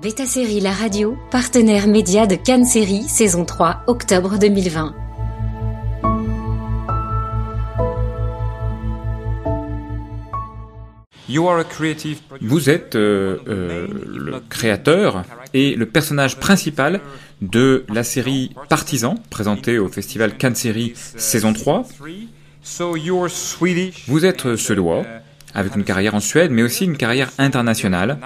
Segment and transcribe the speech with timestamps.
[0.00, 4.94] Beta Série La Radio, partenaire média de Cannes Série, saison 3, octobre 2020.
[12.42, 15.24] Vous êtes euh, euh, le créateur
[15.54, 17.00] et le personnage principal
[17.40, 21.86] de la série Partisan, présentée au festival Cannes Série saison 3.
[24.08, 25.04] Vous êtes suédois,
[25.54, 28.18] avec une carrière en Suède, mais aussi une carrière internationale.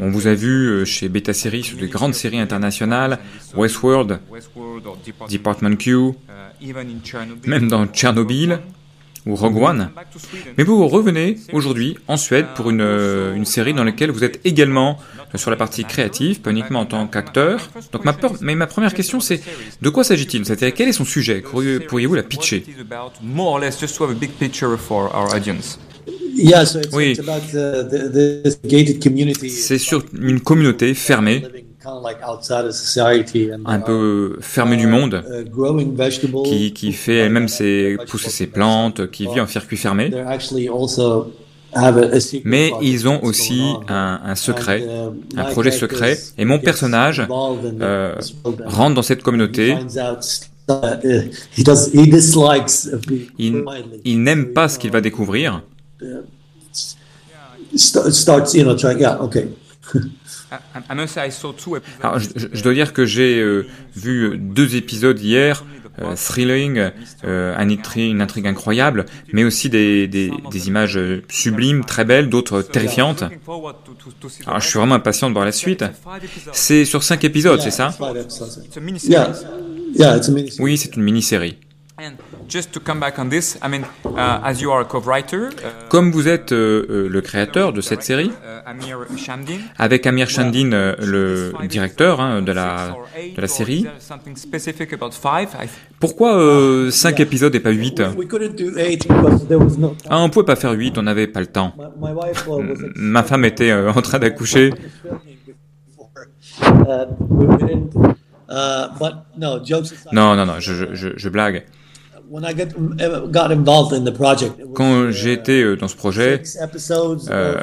[0.00, 3.18] On vous a vu euh, chez Beta Série sur des grandes séries internationales,
[3.54, 4.20] Westworld,
[5.30, 6.12] Department Q,
[7.46, 8.60] même dans Tchernobyl
[9.26, 9.90] ou Rogue One.
[10.56, 14.40] Mais vous revenez aujourd'hui en Suède pour une, euh, une, série dans laquelle vous êtes
[14.44, 14.98] également
[15.34, 17.68] sur la partie créative, pas uniquement en tant qu'acteur.
[17.92, 19.42] Donc ma, mais ma première question c'est
[19.82, 20.46] de quoi s'agit-il?
[20.46, 21.42] Cette série Quel est son sujet?
[21.42, 22.64] Pourriez-vous la pitcher?
[26.92, 27.18] Oui.
[29.48, 31.42] C'est sur une communauté fermée,
[33.64, 35.24] un peu fermée du monde,
[36.44, 40.10] qui, qui fait elle-même ses, pousser ses plantes, qui vit en circuit fermé.
[42.44, 44.86] Mais ils ont aussi un, un secret,
[45.36, 47.22] un projet secret, et mon personnage
[47.80, 48.14] euh,
[48.64, 49.76] rentre dans cette communauté.
[53.38, 53.64] Il,
[54.04, 55.62] il n'aime pas ce qu'il va découvrir.
[57.76, 59.48] Starts, you know, trying, yeah, okay.
[60.88, 65.64] Alors, je, je, dois dire que j'ai euh, vu deux épisodes hier,
[66.00, 66.90] euh, thrilling,
[67.24, 70.98] euh, un une intrigue incroyable, mais aussi des, des, des images
[71.28, 73.24] sublimes, très belles, d'autres terrifiantes.
[74.46, 75.84] Alors, je suis vraiment impatient de voir la suite.
[76.52, 77.94] C'est sur cinq épisodes, c'est ça?
[80.58, 81.58] Oui, c'est une mini-série.
[85.88, 88.32] Comme vous êtes euh, euh, le créateur de cette série, uh,
[89.78, 92.96] avec Amir Shandin, uh, le directeur hein, de, la,
[93.34, 93.86] de la série,
[95.98, 98.10] pourquoi euh, 5 épisodes et pas 8 ah,
[100.10, 101.72] On ne pouvait pas faire 8, on n'avait pas le temps.
[102.94, 104.70] Ma femme était euh, en train d'accoucher.
[110.12, 111.64] Non, non, non, je, je, je blague.
[114.74, 116.42] Quand j'ai été euh, dans ce projet,
[117.30, 117.54] euh,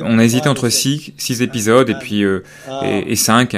[0.00, 2.44] on a hésité entre 6 six, épisodes et puis euh,
[2.82, 3.56] et, 5.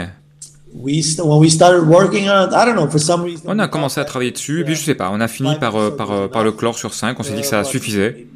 [3.46, 5.76] On a commencé à travailler dessus et puis je sais pas, on a fini par,
[5.76, 8.26] euh, par, euh, par le clore sur 5, on s'est dit que ça suffisait.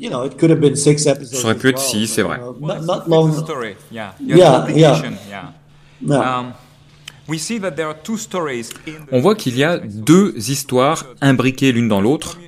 [1.24, 2.38] Ça aurait pu être 6, c'est vrai.
[9.12, 12.38] On voit qu'il y a deux histoires imbriquées l'une dans l'autre.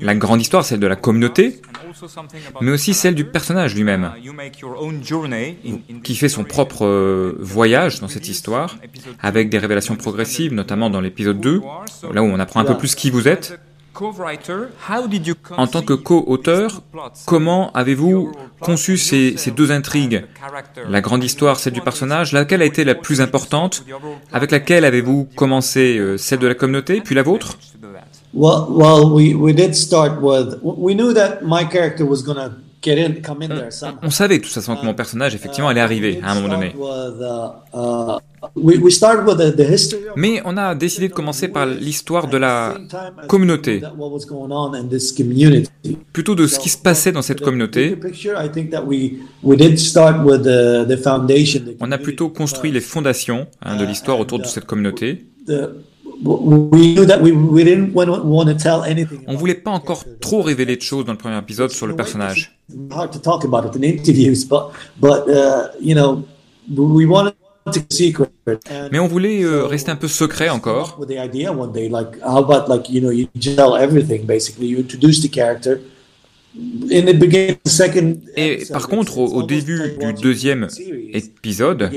[0.00, 1.60] La grande histoire, celle de la communauté,
[2.60, 4.10] mais aussi celle du personnage lui-même,
[6.02, 8.78] qui fait son propre euh, voyage dans cette histoire,
[9.20, 11.60] avec des révélations progressives, notamment dans l'épisode 2,
[12.12, 13.58] là où on apprend un peu plus qui vous êtes.
[15.56, 16.82] En tant que co-auteur,
[17.26, 20.24] comment avez-vous conçu ces, ces, deux intrigues?
[20.88, 23.84] La grande histoire, celle du personnage, laquelle a été la plus importante?
[24.32, 27.58] Avec laquelle avez-vous commencé euh, Celle de la communauté, puis la vôtre?
[28.34, 32.22] Well, well we, we did start with, we knew that my character was
[34.02, 36.74] on savait de toute façon que mon personnage, effectivement, allait arriver à un moment donné.
[40.16, 42.76] Mais on a décidé de commencer par l'histoire de la
[43.28, 43.82] communauté,
[46.12, 47.96] plutôt de ce qui se passait dans cette communauté.
[51.80, 55.26] On a plutôt construit les fondations hein, de l'histoire autour de cette communauté.
[59.26, 62.58] On voulait pas encore trop révéler de choses dans le premier épisode sur le personnage.
[68.90, 70.98] Mais on voulait euh, rester un peu secret encore.
[78.36, 80.68] Et par contre, au, début du deuxième
[81.14, 81.90] épisode,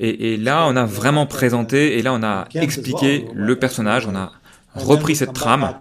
[0.00, 4.16] et, et là, on a vraiment présenté, et là, on a expliqué le personnage, on
[4.16, 4.32] a
[4.74, 5.74] repris cette trame.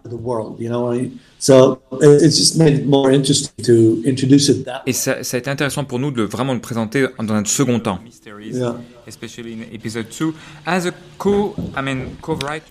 [4.86, 7.80] Et ça, ça, a été intéressant pour nous de vraiment le présenter dans un second
[7.80, 8.00] temps.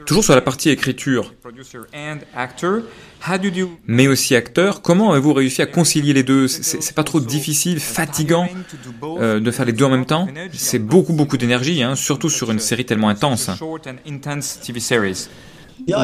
[0.07, 1.35] Toujours sur la partie écriture,
[3.87, 6.47] mais aussi acteur, comment avez-vous réussi à concilier les deux?
[6.49, 8.49] C'est pas trop difficile, fatigant
[9.03, 10.29] euh, de faire les deux en même temps.
[10.53, 13.51] C'est beaucoup, beaucoup d'énergie, hein, surtout sur une série tellement intense.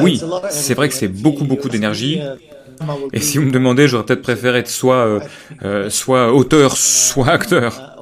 [0.01, 2.19] Oui, c'est vrai que c'est beaucoup, beaucoup d'énergie.
[3.13, 5.19] Et si vous me demandez, j'aurais peut-être préféré être soit, euh,
[5.63, 7.97] euh, soit auteur, soit acteur.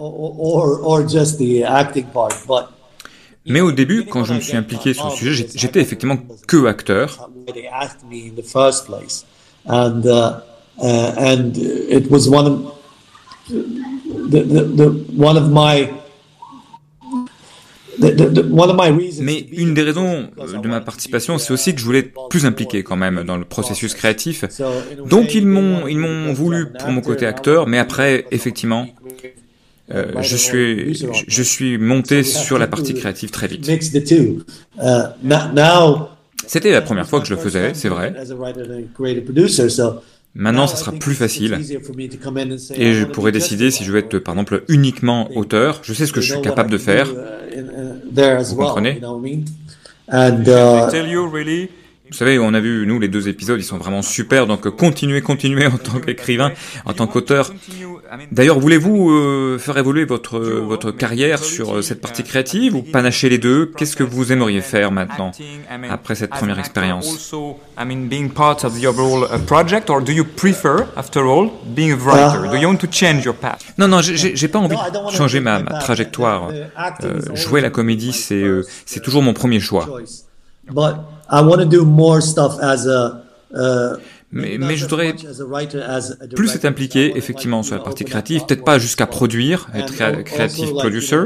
[3.46, 7.30] Mais au début, quand je me suis impliqué sur le sujet, j'étais effectivement que acteur.
[9.68, 10.42] And, uh,
[10.82, 12.74] uh, and it was one of
[13.48, 15.88] the, the, the, one of my
[19.22, 20.30] mais une des raisons
[20.62, 23.46] de ma participation, c'est aussi que je voulais être plus impliqué quand même dans le
[23.46, 24.46] processus créatif.
[25.08, 28.88] Donc ils m'ont ils m'ont voulu pour mon côté acteur, mais après effectivement,
[29.94, 30.96] euh, je suis
[31.28, 33.70] je suis monté sur la partie créative très vite.
[36.48, 38.14] C'était la première fois que je le faisais, c'est vrai.
[40.34, 41.60] Maintenant, ça sera plus facile.
[42.76, 45.82] Et je pourrais décider si je veux être, par exemple, uniquement auteur.
[45.84, 47.10] Je sais ce que je suis capable de faire.
[48.16, 48.76] there as Vous well.
[48.76, 48.96] Comprenez?
[48.96, 49.46] You know what I mean?
[50.08, 51.72] And uh, they tell you really
[52.12, 55.22] vous savez, on a vu, nous, les deux épisodes, ils sont vraiment super, donc continuez,
[55.22, 56.52] continuez en tant qu'écrivain,
[56.86, 57.54] en tant qu'auteur.
[58.32, 63.30] D'ailleurs, voulez-vous euh, faire évoluer votre, votre carrière sur euh, cette partie créative ou panacher
[63.30, 63.72] les deux?
[63.78, 65.32] Qu'est-ce que vous aimeriez faire maintenant,
[65.90, 67.34] après cette première expérience?
[73.78, 76.50] Non, non, j'ai pas envie de changer ma, ma trajectoire.
[77.04, 79.88] Euh, jouer la comédie, c'est euh, c'est toujours mon premier choix.
[84.34, 85.14] Mais, mais, je voudrais
[86.36, 91.24] plus être impliqué effectivement sur la partie créative, peut-être pas jusqu'à produire, être créatif producer.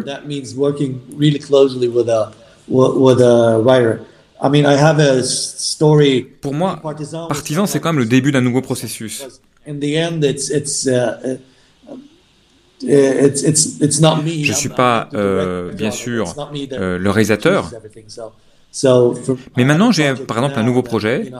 [6.41, 9.23] Pour moi, partisan, c'est quand même le début d'un nouveau processus.
[14.43, 16.35] Je ne suis pas, euh, bien sûr,
[16.71, 17.71] euh, le réalisateur,
[19.57, 21.31] mais maintenant, j'ai par exemple un nouveau projet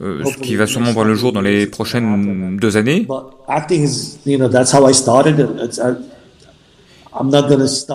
[0.00, 3.06] euh, qui va sûrement voir le jour dans les prochaines deux années.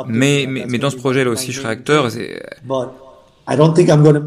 [0.07, 2.07] Mais, mais, mais dans ce projet-là aussi, je serai acteur.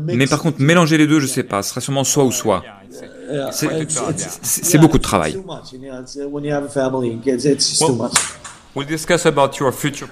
[0.07, 1.63] Mais par contre, mélanger les deux, je sais pas.
[1.63, 2.63] Ce sera sûrement soit ou soit.
[4.43, 5.37] C'est beaucoup de travail.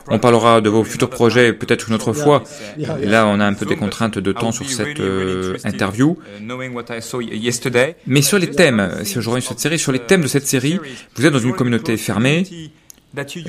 [0.09, 2.43] On parlera de vos futurs projets peut-être une autre fois.
[2.77, 6.19] là, on a un peu des contraintes de temps sur cette euh, interview.
[8.07, 10.47] Mais sur les thèmes, si je reviens sur cette série, sur les thèmes de cette
[10.47, 10.81] série,
[11.15, 12.45] vous êtes dans une communauté fermée.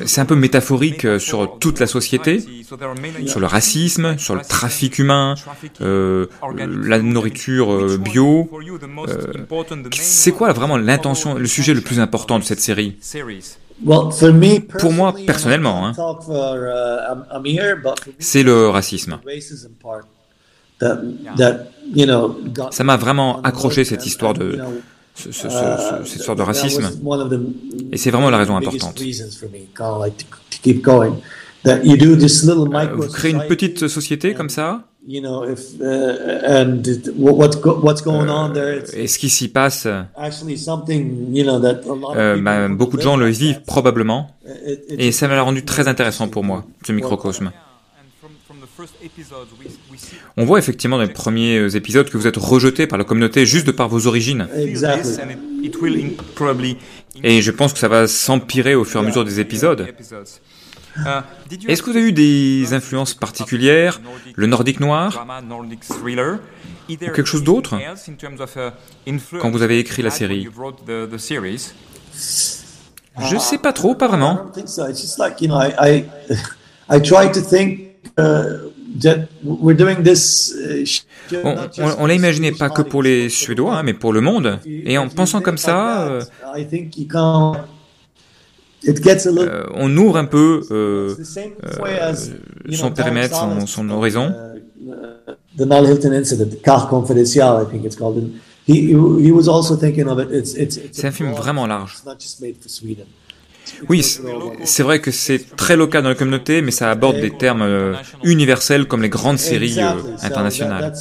[0.05, 2.39] C'est un peu métaphorique euh, sur toute la société,
[3.25, 5.35] sur le racisme, sur le trafic humain,
[5.81, 6.27] euh,
[6.85, 8.49] la nourriture bio.
[9.91, 12.95] c'est quoi vraiment l'intention, le sujet le plus important de cette série?
[14.79, 15.93] Pour moi, personnellement, hein,
[18.19, 19.19] c'est le racisme.
[22.71, 24.59] Ça m'a vraiment accroché cette histoire de,
[25.15, 26.89] ce, ce, ce, cette histoire de racisme.
[27.91, 29.01] Et c'est vraiment la raison importante.
[31.65, 35.15] Vous créez une petite société comme ça et
[39.07, 40.03] ce qui s'y passe, euh,
[42.41, 44.35] ben, beaucoup de gens le vivent probablement,
[44.89, 47.51] et ça m'a rendu très intéressant pour moi, ce microcosme.
[50.37, 53.67] On voit effectivement dans les premiers épisodes que vous êtes rejeté par la communauté juste
[53.67, 54.47] de par vos origines.
[57.23, 59.87] Et je pense que ça va s'empirer au fur et à mesure des épisodes.
[61.07, 61.21] Euh,
[61.67, 64.01] Est-ce que vous avez eu des influences particulières,
[64.35, 65.25] le nordique noir
[66.89, 67.77] ou quelque chose d'autre
[69.39, 70.47] quand vous avez écrit la série?
[73.21, 74.45] Je ne sais pas trop, pas vraiment.
[81.43, 84.59] On, l'a imaginé pas que pour les Suédois, hein, mais pour le monde.
[84.65, 86.21] Et en pensant comme ça, euh,
[88.87, 91.15] euh, on ouvre un peu euh,
[91.73, 92.13] euh,
[92.71, 94.33] son périmètre, son, son horizon.
[100.91, 101.97] C'est un film vraiment large.
[103.87, 104.03] Oui,
[104.63, 107.93] c'est vrai que c'est très local dans la communauté, mais ça aborde des termes euh,
[108.23, 110.93] universels comme les grandes séries euh, internationales.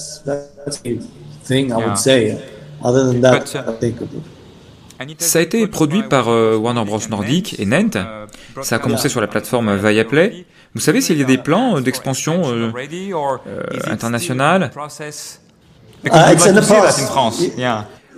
[5.19, 7.00] Ça a été produit par euh, Warner Bros.
[7.11, 7.99] Nordic et Nent.
[8.62, 10.45] Ça a commencé sur la plateforme Viaplay.
[10.75, 14.71] Vous savez s'il y a des plans d'expansion euh, euh, internationale?
[16.11, 16.33] Ah.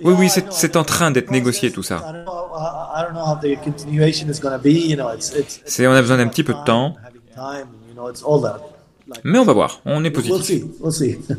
[0.03, 2.03] Oui, oui, c'est en train d'être négocié tout ça.
[5.65, 6.95] C'est, on a besoin d'un petit peu de temps.
[9.23, 10.63] Mais on va voir, on est positif.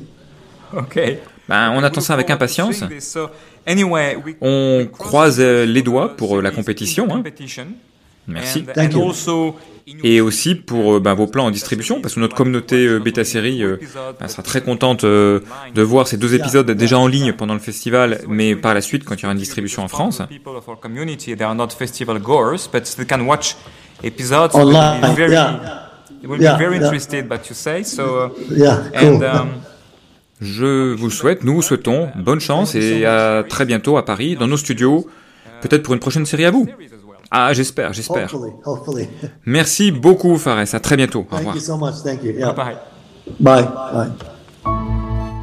[0.75, 0.99] Ok.
[1.49, 2.85] Ben, on attend ça avec impatience.
[4.41, 7.09] On croise les doigts pour la compétition.
[7.11, 7.23] Hein.
[8.29, 8.65] Merci.
[10.05, 13.65] Et aussi pour ben, vos plans en distribution, parce que notre communauté euh, bêta série
[13.65, 13.79] euh,
[14.21, 15.41] ben, sera très contente euh,
[15.75, 19.05] de voir ces deux épisodes déjà en ligne pendant le festival, mais par la suite
[19.05, 20.23] quand il y aura une distribution en France.
[30.43, 34.49] Je vous souhaite, nous vous souhaitons bonne chance et à très bientôt à Paris, dans
[34.49, 35.07] nos studios,
[35.61, 36.67] peut-être pour une prochaine série à vous.
[37.31, 38.35] Ah, j'espère, j'espère.
[39.47, 40.75] Merci beaucoup, Fares.
[40.75, 41.27] À très bientôt.
[41.31, 41.55] Au revoir.
[41.55, 42.77] Bye.
[43.39, 43.65] Bye.
[43.95, 44.11] Bye.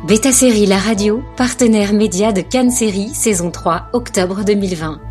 [0.07, 5.08] Beta Série La Radio, partenaire média de Cannes Série, saison 3, octobre 2020.